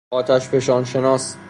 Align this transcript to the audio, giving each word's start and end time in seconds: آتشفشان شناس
آتشفشان 0.09 0.83
شناس 0.85 1.35